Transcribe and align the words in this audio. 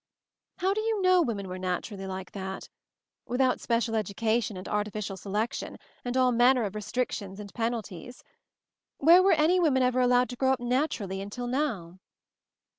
"How 0.57 0.73
do 0.73 0.81
you 0.81 0.99
know 1.03 1.21
women 1.21 1.47
were 1.47 1.59
'nat 1.59 1.81
urally' 1.83 2.07
like 2.07 2.31
that?— 2.31 2.69
without 3.33 3.59
special 3.61 3.93
educa 3.93 4.41
tion 4.43 4.57
and 4.57 4.67
artificial 4.67 5.15
selection, 5.15 5.77
and 6.03 6.17
all 6.17 6.31
manner 6.31 6.63
of 6.63 6.73
restrictions 6.73 7.39
and 7.39 7.53
penalties? 7.53 8.23
Where 8.97 9.21
were 9.21 9.33
any 9.33 9.59
women 9.59 9.83
ever 9.83 10.01
allowed 10.01 10.29
to 10.29 10.35
grow 10.35 10.53
up 10.53 10.59
'nat 10.59 10.89
urally' 10.97 11.21
until 11.21 11.45
now?" 11.45 11.99